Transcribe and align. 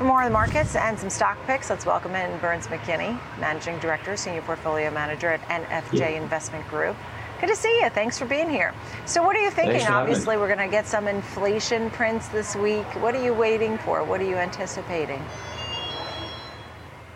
For 0.00 0.04
more 0.04 0.22
on 0.22 0.24
the 0.24 0.32
markets 0.32 0.76
and 0.76 0.98
some 0.98 1.10
stock 1.10 1.36
picks, 1.46 1.68
let's 1.68 1.84
welcome 1.84 2.14
in 2.14 2.38
Burns 2.38 2.68
McKinney, 2.68 3.20
Managing 3.38 3.78
Director, 3.80 4.16
Senior 4.16 4.40
Portfolio 4.40 4.90
Manager 4.90 5.28
at 5.28 5.42
NFJ 5.42 5.98
yeah. 5.98 6.08
Investment 6.08 6.66
Group. 6.68 6.96
Good 7.38 7.48
to 7.48 7.54
see 7.54 7.82
you. 7.82 7.90
Thanks 7.90 8.18
for 8.18 8.24
being 8.24 8.48
here. 8.48 8.72
So, 9.04 9.22
what 9.22 9.36
are 9.36 9.44
you 9.44 9.50
thinking? 9.50 9.86
Obviously, 9.86 10.38
we're 10.38 10.46
going 10.46 10.66
to 10.66 10.74
get 10.74 10.86
some 10.86 11.06
inflation 11.06 11.90
prints 11.90 12.28
this 12.28 12.56
week. 12.56 12.86
What 13.02 13.14
are 13.14 13.22
you 13.22 13.34
waiting 13.34 13.76
for? 13.76 14.02
What 14.02 14.22
are 14.22 14.24
you 14.24 14.36
anticipating? 14.36 15.22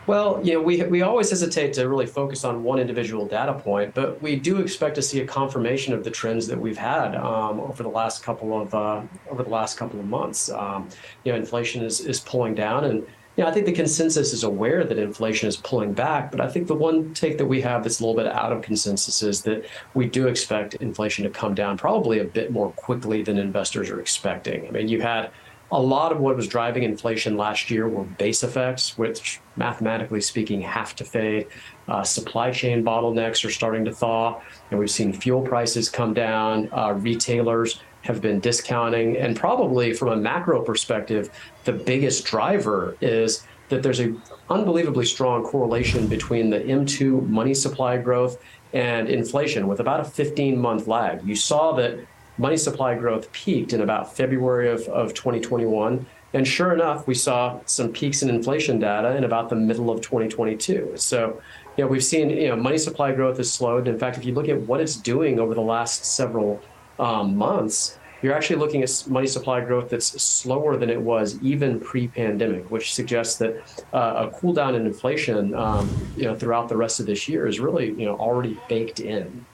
Well, 0.06 0.40
you 0.44 0.54
know, 0.54 0.60
we, 0.60 0.82
we 0.82 1.00
always 1.00 1.30
hesitate 1.30 1.72
to 1.74 1.88
really 1.88 2.06
focus 2.06 2.44
on 2.44 2.62
one 2.62 2.78
individual 2.78 3.26
data 3.26 3.54
point, 3.54 3.94
but 3.94 4.20
we 4.20 4.36
do 4.36 4.58
expect 4.58 4.96
to 4.96 5.02
see 5.02 5.20
a 5.20 5.26
confirmation 5.26 5.94
of 5.94 6.04
the 6.04 6.10
trends 6.10 6.46
that 6.48 6.60
we've 6.60 6.76
had 6.76 7.14
um, 7.14 7.60
over 7.60 7.82
the 7.82 7.88
last 7.88 8.22
couple 8.22 8.60
of 8.60 8.74
uh, 8.74 9.00
over 9.30 9.42
the 9.42 9.48
last 9.48 9.78
couple 9.78 9.98
of 9.98 10.06
months. 10.06 10.50
Um, 10.50 10.88
you 11.24 11.32
know, 11.32 11.38
inflation 11.38 11.82
is, 11.82 12.00
is 12.00 12.20
pulling 12.20 12.54
down, 12.54 12.84
and 12.84 13.06
yeah, 13.36 13.46
I 13.46 13.50
think 13.50 13.66
the 13.66 13.72
consensus 13.72 14.32
is 14.32 14.44
aware 14.44 14.84
that 14.84 14.98
inflation 14.98 15.48
is 15.48 15.56
pulling 15.56 15.92
back, 15.92 16.30
but 16.30 16.40
I 16.40 16.48
think 16.48 16.68
the 16.68 16.74
one 16.74 17.14
take 17.14 17.38
that 17.38 17.46
we 17.46 17.60
have 17.62 17.82
that's 17.82 17.98
a 17.98 18.06
little 18.06 18.22
bit 18.22 18.30
out 18.30 18.52
of 18.52 18.62
consensus 18.62 19.22
is 19.22 19.42
that 19.42 19.64
we 19.94 20.06
do 20.06 20.28
expect 20.28 20.74
inflation 20.74 21.24
to 21.24 21.30
come 21.30 21.54
down 21.54 21.76
probably 21.76 22.20
a 22.20 22.24
bit 22.24 22.52
more 22.52 22.70
quickly 22.72 23.22
than 23.22 23.38
investors 23.38 23.90
are 23.90 24.00
expecting. 24.00 24.68
I 24.68 24.70
mean, 24.70 24.88
you 24.88 25.00
had 25.00 25.30
a 25.72 25.80
lot 25.80 26.12
of 26.12 26.20
what 26.20 26.36
was 26.36 26.46
driving 26.46 26.82
inflation 26.82 27.36
last 27.36 27.70
year 27.70 27.88
were 27.88 28.04
base 28.04 28.44
effects, 28.44 28.96
which 28.98 29.40
mathematically 29.56 30.20
speaking 30.20 30.60
have 30.60 30.94
to 30.96 31.04
fade. 31.04 31.48
Uh, 31.88 32.02
supply 32.02 32.50
chain 32.50 32.84
bottlenecks 32.84 33.44
are 33.44 33.50
starting 33.50 33.84
to 33.84 33.92
thaw, 33.92 34.40
and 34.70 34.78
we've 34.78 34.90
seen 34.90 35.12
fuel 35.12 35.42
prices 35.42 35.88
come 35.88 36.14
down. 36.14 36.68
Uh, 36.72 36.92
retailers 36.92 37.80
have 38.02 38.20
been 38.20 38.38
discounting. 38.40 39.16
And 39.16 39.36
probably 39.36 39.94
from 39.94 40.08
a 40.08 40.16
macro 40.16 40.62
perspective, 40.62 41.30
the 41.64 41.72
biggest 41.72 42.26
driver 42.26 42.96
is 43.00 43.46
that 43.70 43.82
there's 43.82 44.00
an 44.00 44.20
unbelievably 44.50 45.06
strong 45.06 45.42
correlation 45.42 46.06
between 46.06 46.50
the 46.50 46.60
M2 46.60 47.26
money 47.28 47.54
supply 47.54 47.96
growth 47.96 48.36
and 48.74 49.08
inflation 49.08 49.66
with 49.66 49.80
about 49.80 50.00
a 50.00 50.04
15 50.04 50.60
month 50.60 50.86
lag. 50.86 51.26
You 51.26 51.34
saw 51.34 51.72
that 51.72 51.98
money 52.38 52.56
supply 52.56 52.94
growth 52.94 53.30
peaked 53.32 53.72
in 53.72 53.80
about 53.80 54.16
February 54.16 54.70
of, 54.70 54.82
of 54.88 55.14
2021. 55.14 56.06
And 56.32 56.46
sure 56.46 56.72
enough, 56.72 57.06
we 57.06 57.14
saw 57.14 57.60
some 57.64 57.92
peaks 57.92 58.22
in 58.22 58.28
inflation 58.28 58.80
data 58.80 59.16
in 59.16 59.24
about 59.24 59.48
the 59.48 59.56
middle 59.56 59.90
of 59.90 60.00
2022. 60.00 60.94
So, 60.96 61.40
you 61.76 61.84
know, 61.84 61.88
we've 61.88 62.04
seen, 62.04 62.30
you 62.30 62.48
know, 62.48 62.56
money 62.56 62.78
supply 62.78 63.12
growth 63.12 63.36
has 63.36 63.52
slowed. 63.52 63.86
In 63.86 63.98
fact, 63.98 64.18
if 64.18 64.24
you 64.24 64.34
look 64.34 64.48
at 64.48 64.60
what 64.62 64.80
it's 64.80 64.96
doing 64.96 65.38
over 65.38 65.54
the 65.54 65.60
last 65.60 66.04
several 66.04 66.60
um, 66.98 67.36
months, 67.36 67.98
you're 68.24 68.34
actually 68.34 68.56
looking 68.56 68.82
at 68.82 69.04
money 69.06 69.26
supply 69.26 69.60
growth 69.60 69.90
that's 69.90 70.20
slower 70.22 70.76
than 70.76 70.88
it 70.88 71.00
was 71.00 71.38
even 71.42 71.78
pre-pandemic, 71.78 72.70
which 72.70 72.94
suggests 72.94 73.36
that 73.36 73.84
uh, 73.92 74.28
a 74.28 74.40
cool 74.40 74.54
down 74.54 74.74
in 74.74 74.86
inflation, 74.86 75.54
um, 75.54 75.94
you 76.16 76.24
know, 76.24 76.34
throughout 76.34 76.68
the 76.68 76.76
rest 76.76 77.00
of 77.00 77.06
this 77.06 77.28
year 77.28 77.46
is 77.46 77.60
really, 77.60 77.88
you 77.88 78.06
know, 78.06 78.16
already 78.16 78.58
baked 78.68 78.98
in. 78.98 79.44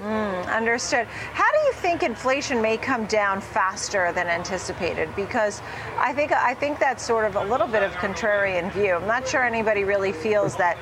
Mm, 0.00 0.52
understood. 0.52 1.06
How 1.06 1.50
do 1.52 1.58
you 1.66 1.72
think 1.74 2.02
inflation 2.02 2.60
may 2.60 2.76
come 2.76 3.06
down 3.06 3.40
faster 3.40 4.12
than 4.12 4.26
anticipated? 4.26 5.08
Because 5.14 5.62
I 5.98 6.12
think 6.12 6.32
I 6.32 6.52
think 6.52 6.80
that's 6.80 7.02
sort 7.04 7.24
of 7.24 7.36
a 7.36 7.44
little 7.44 7.68
bit 7.68 7.84
of 7.84 7.92
contrarian 7.92 8.72
view. 8.72 8.94
I'm 8.94 9.06
not 9.06 9.26
sure 9.28 9.44
anybody 9.44 9.84
really 9.84 10.12
feels 10.12 10.56
that 10.56 10.76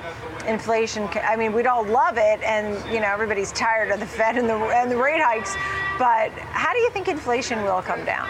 inflation. 0.46 1.08
Can, 1.08 1.22
I 1.26 1.36
mean, 1.36 1.52
we'd 1.52 1.66
all 1.66 1.84
love 1.84 2.16
it, 2.16 2.40
and 2.42 2.74
you 2.92 3.00
know 3.00 3.12
everybody's 3.12 3.52
tired 3.52 3.90
of 3.90 4.00
the 4.00 4.06
Fed 4.06 4.38
and 4.38 4.48
the 4.48 4.56
and 4.56 4.90
the 4.90 4.96
rate 4.96 5.20
hikes. 5.22 5.54
But 5.98 6.32
how 6.50 6.72
do 6.72 6.78
you 6.78 6.90
think 6.90 7.08
inflation 7.08 7.62
will 7.64 7.82
come 7.82 8.04
down? 8.06 8.28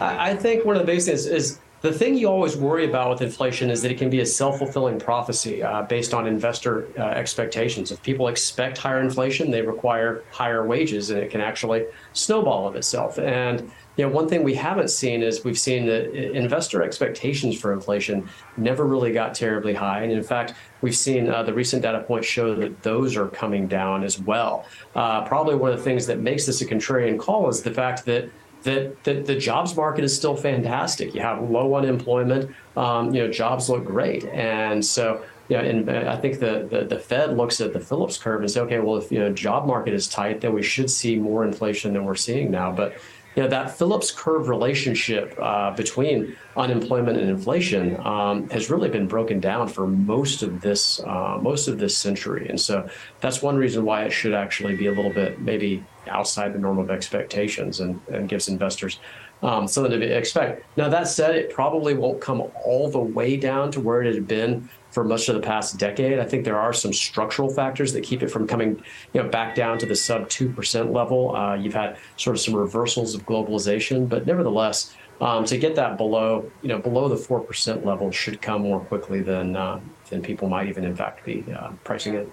I 0.00 0.34
think 0.34 0.64
one 0.64 0.76
of 0.76 0.80
the 0.80 0.86
biggest 0.86 1.08
things 1.08 1.26
is 1.26 1.59
the 1.82 1.92
thing 1.92 2.14
you 2.14 2.28
always 2.28 2.56
worry 2.56 2.84
about 2.84 3.08
with 3.08 3.22
inflation 3.22 3.70
is 3.70 3.80
that 3.82 3.90
it 3.90 3.96
can 3.96 4.10
be 4.10 4.20
a 4.20 4.26
self-fulfilling 4.26 4.98
prophecy 4.98 5.62
uh, 5.62 5.82
based 5.82 6.12
on 6.12 6.26
investor 6.26 6.88
uh, 6.98 7.02
expectations. 7.02 7.90
If 7.90 8.02
people 8.02 8.28
expect 8.28 8.76
higher 8.76 9.00
inflation, 9.00 9.50
they 9.50 9.62
require 9.62 10.22
higher 10.30 10.66
wages, 10.66 11.08
and 11.08 11.18
it 11.18 11.30
can 11.30 11.40
actually 11.40 11.86
snowball 12.12 12.68
of 12.68 12.76
itself. 12.76 13.18
And 13.18 13.70
you 13.96 14.06
know, 14.06 14.12
one 14.12 14.28
thing 14.28 14.44
we 14.44 14.54
haven't 14.54 14.88
seen 14.88 15.22
is 15.22 15.42
we've 15.42 15.58
seen 15.58 15.86
that 15.86 16.14
investor 16.14 16.82
expectations 16.82 17.58
for 17.58 17.72
inflation 17.72 18.28
never 18.56 18.86
really 18.86 19.12
got 19.12 19.34
terribly 19.34 19.74
high, 19.74 20.02
and 20.02 20.12
in 20.12 20.22
fact, 20.22 20.54
we've 20.82 20.96
seen 20.96 21.30
uh, 21.30 21.42
the 21.42 21.52
recent 21.52 21.82
data 21.82 22.00
points 22.00 22.26
show 22.26 22.54
that 22.54 22.82
those 22.82 23.16
are 23.16 23.28
coming 23.28 23.66
down 23.66 24.04
as 24.04 24.20
well. 24.20 24.66
Uh, 24.94 25.24
probably 25.24 25.54
one 25.54 25.70
of 25.70 25.78
the 25.78 25.84
things 25.84 26.06
that 26.06 26.18
makes 26.18 26.44
this 26.44 26.60
a 26.60 26.66
contrarian 26.66 27.18
call 27.18 27.48
is 27.48 27.62
the 27.62 27.72
fact 27.72 28.04
that 28.04 28.30
that, 28.62 29.02
that 29.04 29.26
the 29.26 29.36
jobs 29.36 29.74
market 29.76 30.04
is 30.04 30.14
still 30.14 30.36
fantastic. 30.36 31.14
You 31.14 31.20
have 31.20 31.48
low 31.50 31.74
unemployment. 31.74 32.54
Um, 32.76 33.14
you 33.14 33.24
know, 33.24 33.30
jobs 33.30 33.68
look 33.68 33.84
great, 33.84 34.24
and 34.26 34.84
so 34.84 35.24
you 35.50 35.56
know, 35.56 35.64
and 35.64 35.90
I 35.90 36.16
think 36.16 36.38
the, 36.38 36.68
the, 36.70 36.84
the 36.84 36.98
Fed 36.98 37.36
looks 37.36 37.60
at 37.60 37.72
the 37.72 37.80
Phillips 37.80 38.16
curve 38.16 38.40
and 38.40 38.48
says, 38.48 38.62
okay, 38.62 38.78
well, 38.78 38.96
if 38.96 39.10
you 39.10 39.18
know 39.18 39.32
job 39.32 39.66
market 39.66 39.92
is 39.92 40.06
tight, 40.06 40.40
then 40.40 40.54
we 40.54 40.62
should 40.62 40.88
see 40.88 41.16
more 41.16 41.44
inflation 41.44 41.92
than 41.92 42.04
we're 42.04 42.14
seeing 42.14 42.52
now. 42.52 42.70
But 42.70 42.96
you 43.34 43.42
know 43.42 43.48
that 43.48 43.76
Phillips 43.76 44.12
curve 44.12 44.48
relationship 44.48 45.36
uh, 45.40 45.72
between 45.72 46.36
unemployment 46.56 47.18
and 47.18 47.28
inflation 47.28 47.96
um, 48.06 48.48
has 48.50 48.70
really 48.70 48.88
been 48.88 49.08
broken 49.08 49.40
down 49.40 49.66
for 49.66 49.86
most 49.86 50.42
of 50.42 50.60
this 50.60 51.00
uh, 51.00 51.38
most 51.40 51.66
of 51.66 51.78
this 51.78 51.96
century, 51.96 52.48
and 52.48 52.60
so 52.60 52.88
that's 53.20 53.42
one 53.42 53.56
reason 53.56 53.84
why 53.84 54.04
it 54.04 54.10
should 54.10 54.34
actually 54.34 54.76
be 54.76 54.86
a 54.86 54.92
little 54.92 55.12
bit 55.12 55.40
maybe 55.40 55.84
outside 56.10 56.52
the 56.52 56.58
norm 56.58 56.78
of 56.78 56.90
expectations 56.90 57.80
and, 57.80 58.00
and 58.12 58.28
gives 58.28 58.48
investors 58.48 58.98
um, 59.42 59.66
something 59.66 59.98
to 59.98 60.16
expect. 60.16 60.64
Now 60.76 60.88
that 60.90 61.08
said, 61.08 61.34
it 61.34 61.50
probably 61.50 61.94
won't 61.94 62.20
come 62.20 62.42
all 62.64 62.90
the 62.90 62.98
way 62.98 63.36
down 63.36 63.72
to 63.72 63.80
where 63.80 64.02
it 64.02 64.14
had 64.14 64.28
been 64.28 64.68
for 64.90 65.04
much 65.04 65.28
of 65.28 65.34
the 65.36 65.40
past 65.40 65.78
decade. 65.78 66.18
I 66.18 66.24
think 66.24 66.44
there 66.44 66.58
are 66.58 66.72
some 66.72 66.92
structural 66.92 67.48
factors 67.48 67.92
that 67.92 68.02
keep 68.02 68.22
it 68.22 68.28
from 68.28 68.46
coming, 68.46 68.82
you 69.14 69.22
know, 69.22 69.28
back 69.28 69.54
down 69.54 69.78
to 69.78 69.86
the 69.86 69.96
sub 69.96 70.28
two 70.28 70.50
percent 70.50 70.92
level. 70.92 71.34
Uh, 71.34 71.54
you've 71.54 71.74
had 71.74 71.96
sort 72.16 72.36
of 72.36 72.40
some 72.40 72.54
reversals 72.54 73.14
of 73.14 73.24
globalization, 73.24 74.08
but 74.08 74.26
nevertheless, 74.26 74.94
um, 75.20 75.44
to 75.44 75.56
get 75.56 75.74
that 75.76 75.96
below, 75.96 76.50
you 76.60 76.68
know, 76.68 76.78
below 76.78 77.08
the 77.08 77.16
four 77.16 77.40
percent 77.40 77.86
level 77.86 78.10
should 78.10 78.42
come 78.42 78.62
more 78.62 78.80
quickly 78.80 79.22
than 79.22 79.56
uh, 79.56 79.80
than 80.10 80.20
people 80.20 80.48
might 80.48 80.68
even 80.68 80.84
in 80.84 80.96
fact 80.96 81.24
be 81.24 81.44
uh, 81.56 81.70
pricing 81.84 82.14
it. 82.14 82.30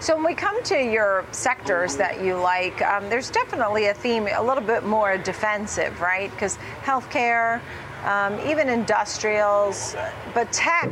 So 0.00 0.14
when 0.16 0.24
we 0.24 0.34
come 0.34 0.62
to 0.64 0.82
your 0.82 1.26
sectors 1.30 1.94
that 1.96 2.24
you 2.24 2.34
like, 2.34 2.80
um, 2.80 3.10
there's 3.10 3.28
definitely 3.30 3.86
a 3.86 3.94
theme 3.94 4.28
a 4.34 4.42
little 4.42 4.62
bit 4.62 4.82
more 4.82 5.18
defensive, 5.18 6.00
right? 6.00 6.30
Because 6.30 6.56
healthcare, 6.82 7.60
um, 8.06 8.40
even 8.48 8.70
industrials, 8.70 9.94
but 10.32 10.50
tech 10.52 10.88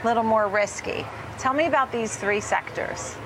a 0.00 0.06
little 0.06 0.22
more 0.22 0.46
risky. 0.46 1.04
Tell 1.40 1.54
me 1.54 1.66
about 1.66 1.90
these 1.90 2.16
three 2.16 2.40
sectors. 2.40 3.16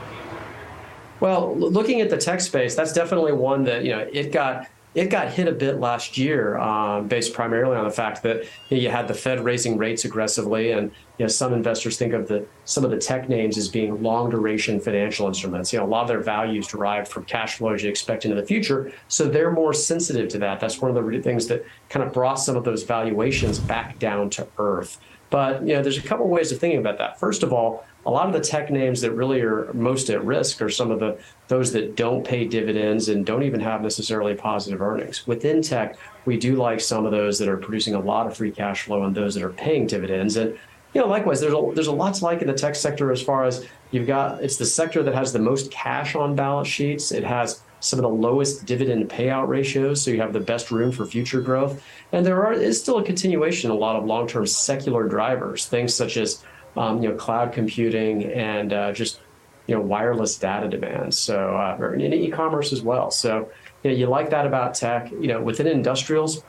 Well, 1.20 1.54
looking 1.54 2.00
at 2.00 2.08
the 2.08 2.16
tech 2.16 2.41
space, 2.41 2.75
that's 2.75 2.94
definitely 2.94 3.32
one 3.32 3.62
that 3.64 3.84
you 3.84 3.91
know 3.91 4.08
it 4.10 4.32
got 4.32 4.69
it 4.95 5.09
got 5.09 5.28
hit 5.28 5.47
a 5.47 5.53
bit 5.53 5.78
last 5.78 6.19
year, 6.19 6.59
um, 6.59 7.06
based 7.06 7.33
primarily 7.33 7.77
on 7.77 7.84
the 7.84 7.93
fact 7.93 8.23
that 8.25 8.43
you, 8.69 8.77
know, 8.77 8.83
you, 8.83 8.91
had 8.91 9.06
the 9.06 9.15
Fed 9.15 9.45
raising 9.45 9.78
rates 9.78 10.05
aggressively, 10.05 10.73
and 10.73 10.91
you 11.17 11.25
know 11.25 11.28
some 11.28 11.53
investors 11.53 11.97
think 11.97 12.12
of 12.12 12.27
the 12.27 12.45
some 12.65 12.84
of 12.84 12.91
the 12.91 12.99
tech 12.99 13.29
names 13.29 13.56
as 13.56 13.69
being 13.69 14.03
long 14.03 14.31
duration 14.31 14.81
financial 14.81 15.29
instruments. 15.29 15.73
You 15.73 15.79
know, 15.79 15.84
a 15.84 15.87
lot 15.87 16.03
of 16.03 16.09
their 16.09 16.21
values 16.21 16.67
derived 16.67 17.06
from 17.06 17.25
cash 17.25 17.59
flows 17.59 17.84
you 17.84 17.89
expect 17.89 18.25
into 18.25 18.34
the 18.37 18.47
future, 18.47 18.93
so 19.06 19.29
they're 19.29 19.53
more 19.53 19.73
sensitive 19.73 20.29
to 20.31 20.39
that. 20.39 20.59
That's 20.59 20.81
one 20.81 20.97
of 20.97 21.05
the 21.05 21.23
things 21.23 21.47
that 21.47 21.65
kind 21.89 22.05
of 22.05 22.12
brought 22.12 22.37
some 22.37 22.56
of 22.56 22.65
those 22.65 22.83
valuations 22.83 23.61
back 23.61 23.99
down 24.00 24.29
to 24.31 24.47
earth. 24.59 24.99
But 25.31 25.63
you 25.63 25.75
know, 25.75 25.83
there's 25.83 25.99
a 25.99 26.03
couple 26.03 26.29
ways 26.29 26.53
of 26.53 26.59
thinking 26.59 26.81
about 26.81 26.99
that. 26.99 27.19
First 27.19 27.43
of 27.43 27.53
all, 27.53 27.85
a 28.05 28.11
lot 28.11 28.27
of 28.27 28.33
the 28.33 28.41
tech 28.41 28.71
names 28.71 29.01
that 29.03 29.13
really 29.13 29.41
are 29.41 29.73
most 29.73 30.11
at 30.11 30.25
risk 30.25 30.61
are 30.61 30.69
some 30.69 30.91
of 30.91 31.01
the 31.01 31.19
those 31.49 31.73
that 31.73 31.97
don't 31.97 32.25
pay 32.25 32.47
dividends 32.47 33.09
and 33.09 33.25
don't 33.25 33.43
even 33.43 33.61
have 33.61 33.83
necessarily 33.83 34.35
positive 34.35 34.81
earnings. 34.81 35.27
Within 35.27 35.63
tech, 35.63 35.97
we 36.25 36.37
do 36.37 36.57
like 36.57 36.81
some 36.81 37.05
of 37.07 37.13
those 37.13 37.39
that 37.39 37.49
are 37.49 37.57
producing 37.57 37.95
a 37.95 38.00
lot 38.00 38.27
of 38.27 38.37
free 38.37 38.50
cash 38.50 38.82
flow 38.82 39.05
and 39.05 39.15
those 39.15 39.35
that 39.35 39.43
are 39.43 39.50
paying 39.50 39.87
dividends. 39.87 40.37
And 40.37 40.59
you 40.94 41.00
know, 41.00 41.06
likewise, 41.06 41.41
there's 41.41 41.55
a, 41.55 41.71
there's 41.75 41.87
a 41.87 41.93
lot 41.93 42.15
to 42.15 42.25
like 42.25 42.41
in 42.41 42.49
the 42.49 42.55
tech 42.55 42.75
sector 42.75 43.12
as 43.12 43.23
far 43.23 43.44
as 43.44 43.65
you've 43.93 44.09
got. 44.09 44.43
It's 44.43 44.56
the 44.56 44.67
sector 44.67 45.03
that 45.05 45.15
has 45.15 45.33
the 45.33 45.38
most 45.38 45.71
cash 45.71 46.17
on 46.17 46.35
balance 46.35 46.69
sheets. 46.69 47.12
It 47.12 47.23
has 47.23 47.62
some 47.81 47.99
of 47.99 48.03
the 48.03 48.09
lowest 48.09 48.67
dividend 48.67 49.09
payout 49.09 49.49
ratios, 49.49 50.03
so 50.03 50.11
you 50.11 50.21
have 50.21 50.32
the 50.32 50.41
best 50.41 50.71
room 50.71 50.93
for 50.93 51.06
future 51.06 51.41
growth. 51.41 51.82
And 52.12 52.25
there 52.25 52.44
are, 52.44 52.53
is 52.53 52.81
still 52.81 52.99
a 52.99 53.05
continuation 53.05 53.71
in 53.71 53.77
a 53.77 53.79
lot 53.79 53.97
of 53.97 54.05
long-term 54.05 54.47
secular 54.47 55.09
drivers, 55.09 55.67
things 55.67 55.94
such 55.94 56.17
as 56.17 56.44
um, 56.77 57.03
you 57.03 57.09
know 57.09 57.17
cloud 57.17 57.53
computing 57.53 58.25
and 58.32 58.73
uh, 58.73 58.93
just 58.93 59.21
you 59.67 59.75
know 59.75 59.81
wireless 59.81 60.37
data 60.37 60.69
demand. 60.69 61.15
So 61.15 61.56
uh, 61.56 61.77
and 61.93 62.03
e-commerce 62.03 62.73
as 62.73 62.82
well. 62.82 63.11
So 63.11 63.50
you, 63.83 63.91
know, 63.91 63.97
you 63.97 64.06
like 64.06 64.31
that 64.31 64.47
about 64.47 64.75
tech. 64.75 65.11
You 65.11 65.29
know 65.29 65.43
within 65.43 65.67
industrials, 65.67 66.44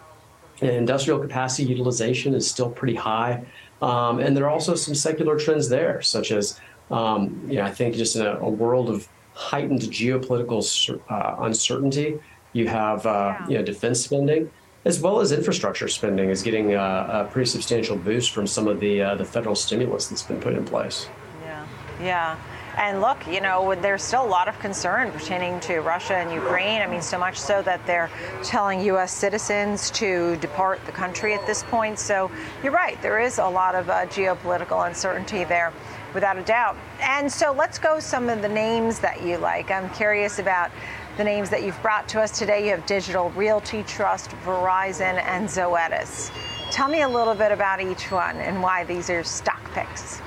industrial 0.62 1.20
capacity 1.20 1.68
utilization 1.68 2.36
is 2.36 2.50
still 2.50 2.70
pretty 2.70 2.96
high, 2.96 3.44
um, 3.82 4.20
and 4.20 4.36
there 4.36 4.46
are 4.46 4.50
also 4.50 4.76
some 4.76 4.96
secular 4.96 5.40
trends 5.40 5.70
there, 5.70 6.02
such 6.02 6.32
as 6.32 6.60
um, 6.90 7.42
you 7.48 7.56
know 7.56 7.64
I 7.64 7.72
think 7.72 7.96
just 7.96 8.16
in 8.16 8.26
a, 8.26 8.38
a 8.40 8.50
world 8.50 8.90
of 8.90 9.08
heightened 9.42 9.82
geopolitical 9.82 10.62
uh, 11.10 11.36
uncertainty. 11.44 12.20
You 12.54 12.68
have 12.68 13.06
uh, 13.06 13.38
you 13.50 13.58
know 13.58 13.64
defense 13.64 14.04
spending. 14.04 14.52
as 14.84 15.00
well 15.00 15.20
as 15.20 15.32
infrastructure 15.32 15.88
spending 15.88 16.30
is 16.30 16.42
getting 16.42 16.74
a, 16.74 16.78
a 16.78 17.30
pretty 17.32 17.50
substantial 17.50 17.96
boost 17.96 18.32
from 18.32 18.48
some 18.48 18.68
of 18.68 18.80
the 18.80 19.02
uh, 19.02 19.16
the 19.16 19.26
federal 19.26 19.56
stimulus 19.56 20.08
that's 20.08 20.24
been 20.24 20.40
put 20.40 20.54
in 20.54 20.66
place. 20.66 21.08
Yeah, 21.44 21.66
yeah. 22.02 22.38
And 22.78 23.02
look, 23.02 23.28
you 23.28 23.42
know, 23.42 23.76
there's 23.76 24.02
still 24.02 24.24
a 24.24 24.34
lot 24.40 24.48
of 24.48 24.58
concern 24.60 25.12
pertaining 25.12 25.60
to 25.62 25.80
Russia 25.82 26.16
and 26.16 26.32
Ukraine. 26.32 26.82
I 26.82 26.88
mean, 26.88 27.02
so 27.02 27.18
much 27.18 27.38
so 27.38 27.62
that 27.64 27.86
they're 27.86 28.10
telling 28.44 28.80
U.S. 28.94 29.12
citizens 29.12 29.92
to 29.92 30.38
depart 30.38 30.80
the 30.86 30.94
country 30.94 31.34
at 31.34 31.46
this 31.46 31.64
point. 31.64 32.00
So 32.00 32.32
you're 32.64 32.72
right, 32.72 33.00
there 33.02 33.20
is 33.20 33.40
a 33.40 33.48
lot 33.48 33.76
of 33.76 33.90
uh, 33.90 34.06
geopolitical 34.06 34.88
uncertainty 34.88 35.44
there, 35.44 35.74
without 36.14 36.38
a 36.38 36.44
doubt. 36.44 36.78
And 37.02 37.32
so 37.32 37.52
let's 37.52 37.78
go 37.80 38.00
some 38.00 38.30
of 38.30 38.42
the 38.42 38.50
names 38.50 39.00
that 39.00 39.24
you 39.24 39.38
like. 39.38 39.72
I'm 39.72 39.90
curious 39.92 40.40
about 40.40 40.72
the 41.18 41.24
names 41.24 41.50
that 41.50 41.64
you've 41.64 41.82
brought 41.82 42.08
to 42.10 42.22
us 42.22 42.38
today. 42.38 42.66
You 42.66 42.72
have 42.72 42.86
Digital 42.86 43.30
Realty 43.32 43.84
Trust, 43.84 44.32
Verizon, 44.46 45.22
and 45.24 45.48
Zoetis. 45.48 46.32
Tell 46.72 46.88
me 46.88 47.02
a 47.02 47.10
little 47.10 47.36
bit 47.36 47.52
about 47.52 47.82
each 47.82 48.12
one 48.12 48.38
and 48.38 48.62
why 48.62 48.84
these 48.86 49.10
are 49.10 49.24
stock 49.24 49.62
picks. 49.74 50.22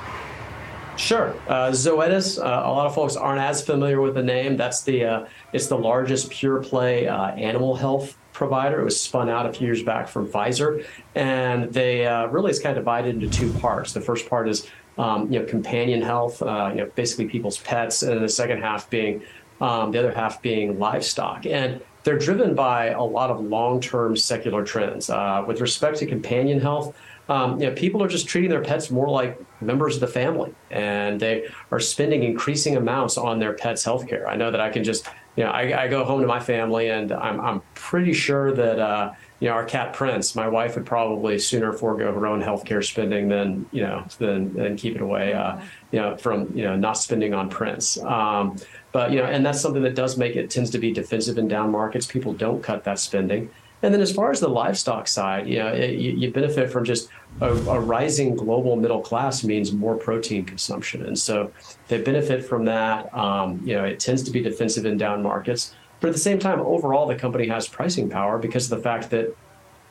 Sure. 0.96 1.34
Uh, 1.48 1.70
Zoetis, 1.70 2.38
uh, 2.38 2.42
a 2.42 2.70
lot 2.70 2.86
of 2.86 2.94
folks 2.94 3.16
aren't 3.16 3.40
as 3.40 3.64
familiar 3.64 4.00
with 4.00 4.14
the 4.14 4.22
name. 4.22 4.56
That's 4.56 4.82
the 4.82 5.04
uh, 5.04 5.26
it's 5.52 5.66
the 5.66 5.78
largest 5.78 6.30
pure 6.30 6.62
play 6.62 7.08
uh, 7.08 7.30
animal 7.32 7.74
health 7.74 8.16
provider. 8.32 8.80
It 8.80 8.84
was 8.84 9.00
spun 9.00 9.28
out 9.28 9.46
a 9.46 9.52
few 9.52 9.66
years 9.66 9.82
back 9.82 10.08
from 10.08 10.28
Pfizer, 10.28 10.84
and 11.14 11.72
they 11.72 12.06
uh, 12.06 12.26
really 12.26 12.50
is 12.50 12.60
kind 12.60 12.76
of 12.76 12.82
divided 12.82 13.14
into 13.14 13.28
two 13.28 13.52
parts. 13.54 13.92
The 13.92 14.00
first 14.00 14.28
part 14.28 14.48
is 14.48 14.68
um, 14.98 15.32
you 15.32 15.40
know 15.40 15.46
companion 15.46 16.00
health, 16.00 16.40
uh, 16.42 16.70
you 16.70 16.80
know 16.82 16.90
basically 16.94 17.26
people's 17.26 17.58
pets, 17.58 18.02
and 18.02 18.22
the 18.22 18.28
second 18.28 18.60
half 18.60 18.88
being 18.88 19.22
um, 19.60 19.90
the 19.90 19.98
other 19.98 20.12
half 20.12 20.42
being 20.42 20.78
livestock. 20.78 21.46
And 21.46 21.80
they're 22.04 22.18
driven 22.18 22.54
by 22.54 22.88
a 22.88 23.02
lot 23.02 23.30
of 23.30 23.40
long-term 23.40 24.16
secular 24.16 24.62
trends. 24.64 25.08
with 25.46 25.60
respect 25.60 25.98
to 25.98 26.06
companion 26.06 26.60
health 26.60 26.94
um, 27.28 27.60
you 27.60 27.66
know, 27.68 27.74
people 27.74 28.02
are 28.02 28.08
just 28.08 28.28
treating 28.28 28.50
their 28.50 28.60
pets 28.60 28.90
more 28.90 29.08
like 29.08 29.40
members 29.60 29.94
of 29.94 30.00
the 30.00 30.06
family, 30.06 30.54
and 30.70 31.18
they 31.18 31.48
are 31.70 31.80
spending 31.80 32.22
increasing 32.22 32.76
amounts 32.76 33.16
on 33.16 33.38
their 33.38 33.54
pets' 33.54 33.84
health 33.84 34.06
care. 34.06 34.28
I 34.28 34.36
know 34.36 34.50
that 34.50 34.60
I 34.60 34.68
can 34.68 34.84
just, 34.84 35.08
you 35.36 35.44
know, 35.44 35.50
I, 35.50 35.84
I 35.84 35.88
go 35.88 36.04
home 36.04 36.20
to 36.20 36.26
my 36.26 36.40
family, 36.40 36.90
and 36.90 37.12
I'm, 37.12 37.40
I'm 37.40 37.62
pretty 37.74 38.12
sure 38.12 38.52
that, 38.52 38.78
uh, 38.78 39.12
you 39.40 39.48
know, 39.48 39.54
our 39.54 39.64
cat 39.64 39.92
Prince, 39.92 40.34
my 40.34 40.48
wife 40.48 40.76
would 40.76 40.86
probably 40.86 41.38
sooner 41.38 41.72
forego 41.72 42.12
her 42.12 42.26
own 42.26 42.42
healthcare 42.42 42.84
spending 42.84 43.28
than, 43.28 43.66
you 43.72 43.82
know, 43.82 44.04
than, 44.18 44.54
than 44.54 44.76
keep 44.76 44.94
it 44.94 45.02
away, 45.02 45.32
uh, 45.32 45.60
you 45.90 46.00
know, 46.00 46.16
from, 46.16 46.56
you 46.56 46.62
know, 46.62 46.76
not 46.76 46.92
spending 46.92 47.34
on 47.34 47.48
Prince. 47.48 47.98
Um, 47.98 48.56
but, 48.92 49.10
you 49.10 49.18
know, 49.18 49.24
and 49.24 49.44
that's 49.44 49.60
something 49.60 49.82
that 49.82 49.96
does 49.96 50.16
make 50.16 50.36
it 50.36 50.50
tends 50.50 50.70
to 50.70 50.78
be 50.78 50.92
defensive 50.92 51.36
in 51.36 51.48
down 51.48 51.72
markets. 51.72 52.06
People 52.06 52.32
don't 52.32 52.62
cut 52.62 52.84
that 52.84 52.98
spending. 52.98 53.50
And 53.84 53.92
then 53.92 54.00
as 54.00 54.12
far 54.12 54.30
as 54.30 54.40
the 54.40 54.48
livestock 54.48 55.06
side, 55.06 55.46
you 55.46 55.58
know, 55.58 55.68
it, 55.68 55.98
you, 55.98 56.12
you, 56.12 56.30
benefit 56.30 56.70
from 56.70 56.84
just 56.84 57.10
a, 57.42 57.52
a, 57.52 57.78
rising 57.78 58.34
global 58.34 58.76
middle 58.76 59.02
class 59.02 59.44
means 59.44 59.74
more 59.74 59.94
protein 59.94 60.46
consumption. 60.46 61.04
And 61.04 61.18
so 61.18 61.52
they 61.88 62.00
benefit 62.00 62.46
from 62.46 62.64
that. 62.64 63.12
Um, 63.14 63.60
you 63.62 63.74
know, 63.74 63.84
it 63.84 64.00
tends 64.00 64.22
to 64.22 64.30
be 64.30 64.40
defensive 64.40 64.86
in 64.86 64.96
down 64.96 65.22
markets. 65.22 65.74
But 66.04 66.08
at 66.08 66.16
the 66.16 66.20
same 66.20 66.38
time, 66.38 66.60
overall, 66.60 67.06
the 67.06 67.14
company 67.14 67.48
has 67.48 67.66
pricing 67.66 68.10
power 68.10 68.36
because 68.36 68.70
of 68.70 68.76
the 68.76 68.84
fact 68.84 69.08
that, 69.08 69.34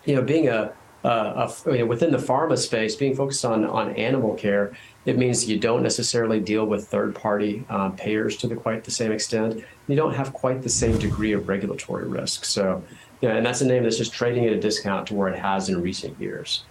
you 0.05 0.13
know, 0.13 0.21
being 0.21 0.47
a, 0.47 0.71
a, 1.03 1.09
a 1.09 1.51
you 1.71 1.79
know, 1.79 1.85
within 1.87 2.11
the 2.11 2.19
pharma 2.19 2.55
space, 2.55 2.95
being 2.95 3.15
focused 3.15 3.43
on, 3.43 3.65
on 3.65 3.95
animal 3.95 4.35
care, 4.35 4.73
it 5.07 5.17
means 5.17 5.49
you 5.49 5.57
don't 5.57 5.81
necessarily 5.81 6.39
deal 6.39 6.67
with 6.67 6.87
third 6.87 7.15
party 7.15 7.65
uh, 7.67 7.89
payers 7.89 8.37
to 8.37 8.47
the, 8.47 8.55
quite 8.55 8.83
the 8.83 8.91
same 8.91 9.11
extent. 9.11 9.63
You 9.87 9.95
don't 9.95 10.13
have 10.13 10.33
quite 10.33 10.61
the 10.61 10.69
same 10.69 10.99
degree 10.99 11.31
of 11.31 11.47
regulatory 11.47 12.07
risk. 12.07 12.45
So, 12.45 12.83
you 13.21 13.29
know, 13.29 13.35
and 13.37 13.43
that's 13.43 13.61
a 13.61 13.65
name 13.65 13.81
that's 13.81 13.97
just 13.97 14.13
trading 14.13 14.45
at 14.45 14.53
a 14.53 14.59
discount 14.59 15.07
to 15.07 15.15
where 15.15 15.29
it 15.29 15.39
has 15.39 15.67
in 15.67 15.81
recent 15.81 16.21
years. 16.21 16.63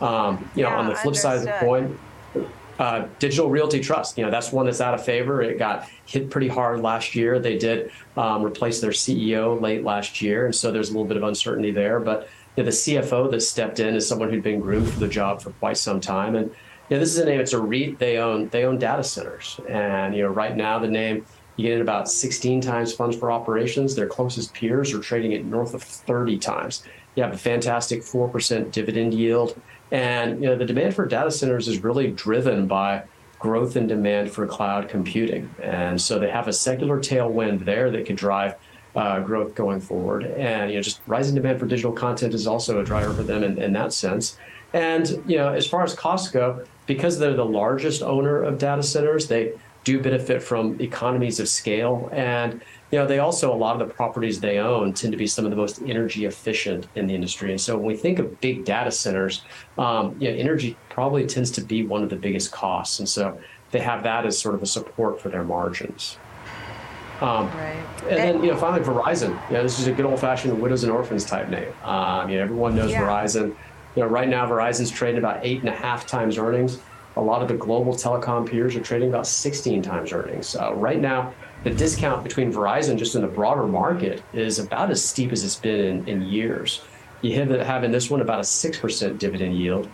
Um, 0.00 0.48
you 0.54 0.62
know, 0.62 0.70
yeah, 0.70 0.78
on 0.78 0.86
the 0.88 0.94
flip 0.94 1.16
side 1.16 1.36
of 1.36 1.42
the 1.42 1.52
coin, 1.60 1.98
uh, 2.78 3.06
Digital 3.18 3.48
Realty 3.48 3.80
Trust, 3.80 4.18
you 4.18 4.24
know, 4.24 4.30
that's 4.30 4.52
one 4.52 4.66
that's 4.66 4.80
out 4.80 4.94
of 4.94 5.04
favor. 5.04 5.42
It 5.42 5.58
got 5.58 5.88
hit 6.04 6.30
pretty 6.30 6.48
hard 6.48 6.80
last 6.80 7.14
year. 7.14 7.38
They 7.38 7.56
did 7.56 7.90
um, 8.16 8.42
replace 8.42 8.80
their 8.80 8.90
CEO 8.90 9.60
late 9.60 9.84
last 9.84 10.20
year, 10.20 10.46
and 10.46 10.54
so 10.54 10.70
there's 10.70 10.90
a 10.90 10.92
little 10.92 11.06
bit 11.06 11.16
of 11.16 11.22
uncertainty 11.22 11.70
there. 11.70 12.00
But 12.00 12.28
you 12.56 12.62
know, 12.62 12.70
the 12.70 12.76
CFO 12.76 13.30
that 13.30 13.40
stepped 13.40 13.80
in 13.80 13.94
is 13.94 14.06
someone 14.06 14.30
who'd 14.30 14.42
been 14.42 14.60
groomed 14.60 14.88
for 14.88 15.00
the 15.00 15.08
job 15.08 15.40
for 15.40 15.50
quite 15.52 15.78
some 15.78 16.00
time, 16.00 16.36
and 16.36 16.50
you 16.88 16.96
know, 16.96 17.00
this 17.00 17.10
is 17.10 17.18
a 17.18 17.24
name. 17.24 17.40
It's 17.40 17.52
a 17.52 17.60
REIT. 17.60 17.98
They 17.98 18.18
own 18.18 18.48
they 18.48 18.64
own 18.64 18.78
data 18.78 19.04
centers, 19.04 19.58
and 19.68 20.14
you 20.14 20.22
know, 20.22 20.28
right 20.28 20.54
now 20.54 20.78
the 20.78 20.88
name 20.88 21.24
you 21.56 21.68
get 21.68 21.76
in 21.76 21.80
about 21.80 22.10
16 22.10 22.60
times 22.60 22.92
funds 22.92 23.16
for 23.16 23.32
operations. 23.32 23.94
Their 23.94 24.06
closest 24.06 24.52
peers 24.52 24.92
are 24.92 25.00
trading 25.00 25.32
at 25.34 25.44
north 25.44 25.72
of 25.72 25.82
30 25.82 26.38
times. 26.38 26.82
You 27.16 27.24
have 27.24 27.32
a 27.32 27.38
fantastic 27.38 28.02
4% 28.02 28.70
dividend 28.70 29.14
yield. 29.14 29.60
And 29.90 30.40
you 30.40 30.48
know, 30.48 30.56
the 30.56 30.64
demand 30.64 30.94
for 30.94 31.06
data 31.06 31.30
centers 31.30 31.66
is 31.66 31.82
really 31.82 32.10
driven 32.12 32.66
by 32.66 33.04
growth 33.38 33.76
in 33.76 33.86
demand 33.86 34.30
for 34.30 34.46
cloud 34.46 34.88
computing. 34.88 35.52
And 35.62 36.00
so 36.00 36.18
they 36.18 36.30
have 36.30 36.48
a 36.48 36.52
secular 36.52 36.98
tailwind 36.98 37.64
there 37.64 37.90
that 37.90 38.06
could 38.06 38.16
drive 38.16 38.54
uh, 38.94 39.20
growth 39.20 39.54
going 39.54 39.80
forward. 39.80 40.24
And 40.24 40.70
you 40.70 40.76
know, 40.76 40.82
just 40.82 41.00
rising 41.06 41.34
demand 41.34 41.60
for 41.60 41.66
digital 41.66 41.92
content 41.92 42.34
is 42.34 42.46
also 42.46 42.80
a 42.80 42.84
driver 42.84 43.12
for 43.12 43.22
them 43.22 43.42
in, 43.42 43.60
in 43.60 43.72
that 43.74 43.92
sense. 43.92 44.38
And 44.72 45.22
you 45.26 45.36
know, 45.36 45.52
as 45.52 45.66
far 45.66 45.84
as 45.84 45.94
costs 45.94 46.30
go, 46.30 46.64
because 46.86 47.18
they're 47.18 47.34
the 47.34 47.44
largest 47.44 48.02
owner 48.02 48.42
of 48.42 48.58
data 48.58 48.82
centers, 48.82 49.28
they 49.28 49.52
do 49.86 50.00
benefit 50.00 50.42
from 50.42 50.78
economies 50.80 51.38
of 51.38 51.48
scale. 51.48 52.10
And 52.12 52.60
you 52.90 52.98
know, 52.98 53.06
they 53.06 53.20
also 53.20 53.54
a 53.54 53.56
lot 53.56 53.80
of 53.80 53.86
the 53.86 53.94
properties 53.94 54.40
they 54.40 54.58
own 54.58 54.92
tend 54.92 55.12
to 55.12 55.16
be 55.16 55.28
some 55.28 55.44
of 55.44 55.52
the 55.52 55.56
most 55.56 55.80
energy 55.82 56.24
efficient 56.24 56.88
in 56.96 57.06
the 57.06 57.14
industry. 57.14 57.52
And 57.52 57.60
so 57.60 57.76
when 57.76 57.86
we 57.86 57.96
think 57.96 58.18
of 58.18 58.40
big 58.40 58.64
data 58.64 58.90
centers, 58.90 59.42
um, 59.78 60.16
you 60.20 60.28
know, 60.28 60.36
energy 60.36 60.76
probably 60.90 61.24
tends 61.24 61.52
to 61.52 61.60
be 61.60 61.86
one 61.86 62.02
of 62.02 62.10
the 62.10 62.16
biggest 62.16 62.50
costs. 62.50 62.98
And 62.98 63.08
so 63.08 63.38
they 63.70 63.78
have 63.78 64.02
that 64.02 64.26
as 64.26 64.36
sort 64.36 64.56
of 64.56 64.62
a 64.62 64.66
support 64.66 65.20
for 65.20 65.28
their 65.28 65.44
margins. 65.44 66.18
Um, 67.20 67.46
right. 67.46 67.86
And 68.08 68.16
then, 68.16 68.44
you 68.44 68.50
know, 68.50 68.56
finally, 68.56 68.82
Verizon. 68.82 69.30
You 69.48 69.56
know, 69.56 69.62
this 69.62 69.78
is 69.78 69.86
a 69.86 69.92
good 69.92 70.04
old-fashioned 70.04 70.60
widows 70.60 70.82
and 70.82 70.92
orphans 70.92 71.24
type 71.24 71.48
name. 71.48 71.72
Um, 71.84 72.28
you 72.28 72.36
know, 72.36 72.42
everyone 72.42 72.74
knows 72.74 72.90
yeah. 72.90 73.02
Verizon. 73.02 73.54
You 73.94 74.02
know, 74.02 74.06
right 74.08 74.28
now 74.28 74.46
Verizon's 74.46 74.90
trading 74.90 75.18
about 75.18 75.46
eight 75.46 75.60
and 75.60 75.68
a 75.68 75.76
half 75.86 76.06
times 76.06 76.38
earnings. 76.38 76.80
A 77.16 77.20
lot 77.20 77.42
of 77.42 77.48
the 77.48 77.54
global 77.54 77.94
telecom 77.94 78.48
peers 78.48 78.76
are 78.76 78.80
trading 78.80 79.08
about 79.08 79.26
16 79.26 79.82
times 79.82 80.12
earnings. 80.12 80.54
Uh, 80.54 80.74
right 80.74 81.00
now, 81.00 81.32
the 81.64 81.70
discount 81.70 82.22
between 82.22 82.52
Verizon 82.52 82.98
just 82.98 83.14
in 83.14 83.22
the 83.22 83.26
broader 83.26 83.66
market 83.66 84.22
is 84.32 84.58
about 84.58 84.90
as 84.90 85.02
steep 85.02 85.32
as 85.32 85.42
it's 85.42 85.56
been 85.56 85.80
in, 85.80 86.08
in 86.08 86.22
years. 86.22 86.82
You 87.22 87.34
have, 87.42 87.84
in 87.84 87.90
this 87.90 88.10
one 88.10 88.20
about 88.20 88.38
a 88.38 88.42
6% 88.42 89.18
dividend 89.18 89.56
yield. 89.56 89.88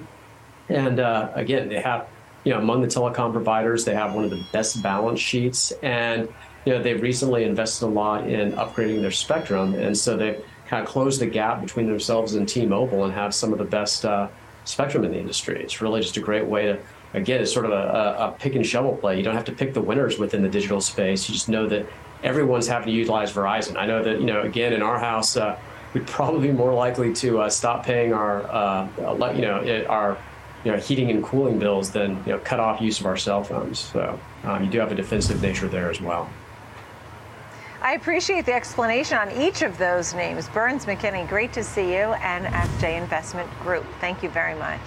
And 0.69 1.01
uh, 1.01 1.31
again, 1.35 1.69
they 1.69 1.81
have, 1.81 2.09
you 2.45 2.53
know, 2.53 2.59
among 2.59 2.83
the 2.83 2.89
telecom 2.89 3.33
providers, 3.33 3.85
they 3.85 3.95
have 3.95 4.15
one 4.15 4.25
of 4.25 4.31
the 4.31 4.45
best 4.53 4.83
balance 4.83 5.21
sheets. 5.21 5.73
And, 5.83 6.29
you 6.65 6.73
know, 6.73 6.83
they've 6.83 7.01
recently 7.01 7.45
invested 7.45 7.87
a 7.87 7.89
lot 7.89 8.29
in 8.29 8.53
upgrading 8.53 9.01
their 9.01 9.13
spectrum. 9.13 9.75
And 9.75 9.97
so 9.97 10.17
they've 10.17 10.45
kind 10.67 10.83
of 10.83 10.89
closed 10.89 11.21
the 11.21 11.27
gap 11.27 11.61
between 11.61 11.87
themselves 11.87 12.35
and 12.35 12.49
T 12.49 12.67
Mobile 12.67 13.05
and 13.05 13.13
have 13.13 13.35
some 13.35 13.53
of 13.53 13.59
the 13.59 13.65
best 13.65 14.05
uh, 14.05 14.29
spectrum 14.65 15.05
in 15.05 15.13
the 15.13 15.19
industry. 15.19 15.63
It's 15.63 15.81
really 15.81 16.01
just 16.01 16.17
a 16.17 16.21
great 16.21 16.47
way 16.47 16.67
to 16.67 16.79
again, 17.15 17.41
it's 17.41 17.53
sort 17.53 17.67
of 17.67 17.73
a, 17.73 18.17
a, 18.19 18.37
pick 18.39 18.55
and 18.55 18.67
shovel 18.67 18.97
play. 18.97 19.17
You 19.17 19.23
don't 19.23 19.35
have 19.35 19.45
to 19.47 19.53
pick 19.53 19.75
the 19.75 19.81
winners 19.81 20.19
within 20.19 20.43
the 20.43 20.49
digital 20.49 20.81
space. 20.81 21.29
You 21.29 21.35
just 21.35 21.49
know 21.49 21.67
that 21.69 21.87
everyone's 22.23 22.67
having 22.67 22.89
to 22.89 22.93
utilize 22.93 23.33
Verizon. 23.33 23.77
I 23.77 23.87
know 23.87 24.03
that, 24.03 24.21
you 24.21 24.27
know, 24.27 24.43
again, 24.43 24.73
in 24.73 24.83
our 24.83 24.99
house, 24.99 25.37
uh, 25.37 25.59
we'd 25.95 26.07
probably 26.07 26.49
be 26.49 26.53
more 26.53 26.73
likely 26.73 27.13
to 27.15 27.43
uh, 27.43 27.51
stop 27.51 27.85
paying 27.85 28.13
our, 28.13 28.43
uh, 28.51 28.89
you 29.35 29.43
know, 29.43 29.85
our, 29.89 30.17
you 30.65 30.71
know, 30.71 30.79
heating 30.79 31.11
and 31.11 31.23
cooling 31.25 31.59
bills 31.59 31.91
than, 31.91 32.17
you 32.25 32.33
know, 32.33 32.39
cut 32.39 32.61
off 32.61 32.81
use 32.81 33.01
of 33.01 33.07
our 33.07 33.17
cell 33.17 33.43
phones. 33.43 33.79
So 33.79 34.19
um, 34.45 34.65
you 34.65 34.71
do 34.71 34.79
have 34.79 34.93
a 34.93 34.95
defensive 34.95 35.43
nature 35.43 35.69
there 35.69 35.91
as 35.91 36.01
well. 36.01 36.31
I 37.83 37.95
appreciate 37.95 38.47
the 38.47 38.53
explanation 38.53 39.19
on 39.19 39.33
each 39.33 39.63
of 39.63 39.77
those 39.77 40.15
names. 40.15 40.49
Burns 40.51 40.87
McKinney, 40.87 41.29
great 41.29 41.53
to 41.55 41.65
see 41.65 41.89
you, 41.91 42.15
NFJ 42.15 42.97
Investment 42.97 43.51
Group. 43.59 43.85
Thank 44.01 44.23
you 44.23 44.31
very 44.31 44.55
much. 44.55 44.81